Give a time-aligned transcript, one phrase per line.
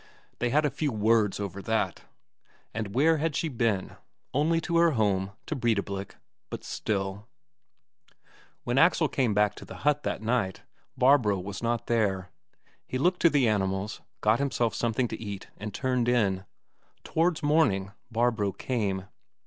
[0.39, 2.05] They had a few words over that.
[2.73, 3.97] And where had she been?
[4.33, 6.15] Only to her home, to Breidablik,
[6.49, 7.27] but still...
[8.63, 10.63] When Axel came back to the hut that night,
[10.97, 12.31] Barbro was not there;
[12.87, 16.45] he looked to the animals, got himself something to eat, and turned in.
[17.03, 19.05] Towards morning Barbro came.